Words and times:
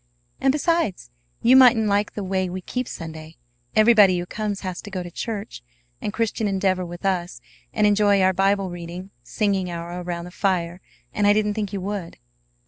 "And, 0.39 0.51
besides, 0.51 1.11
you 1.43 1.55
mightn't 1.55 1.85
like 1.85 2.13
the 2.13 2.23
way 2.23 2.49
we 2.49 2.61
keep 2.61 2.87
Sunday. 2.87 3.37
Everybody 3.75 4.17
who 4.17 4.25
comes 4.25 4.61
has 4.61 4.81
to 4.81 4.89
go 4.89 5.03
to 5.03 5.11
church 5.11 5.61
and 6.01 6.11
Christian 6.11 6.47
Endeavor 6.47 6.83
with 6.83 7.05
us, 7.05 7.39
and 7.71 7.85
enjoy 7.85 8.19
our 8.19 8.33
Bible 8.33 8.71
reading, 8.71 9.11
singing 9.21 9.69
hour 9.69 10.01
around 10.01 10.25
the 10.25 10.31
fire; 10.31 10.81
and 11.13 11.27
I 11.27 11.33
didn't 11.33 11.53
think 11.53 11.71
you 11.71 11.81
would." 11.81 12.17